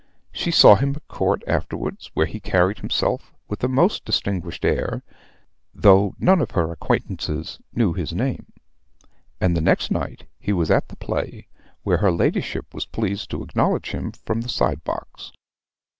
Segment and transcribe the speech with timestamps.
[0.31, 5.03] She saw him at Court afterwards, where he carried himself with a most distinguished air,
[5.75, 8.51] though none of her acquaintances knew his name;
[9.39, 11.49] and the next night he was at the play,
[11.83, 15.31] where her ladyship was pleased to acknowledge him from the side box.